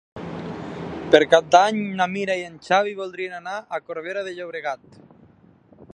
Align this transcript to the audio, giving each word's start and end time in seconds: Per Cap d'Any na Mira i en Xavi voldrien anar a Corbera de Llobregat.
Per 1.15 1.19
Cap 1.33 1.51
d'Any 1.57 1.77
na 1.99 2.07
Mira 2.15 2.39
i 2.41 2.45
en 2.47 2.57
Xavi 2.69 2.97
voldrien 3.03 3.37
anar 3.41 3.55
a 3.79 3.83
Corbera 3.91 4.25
de 4.29 4.37
Llobregat. 4.39 5.01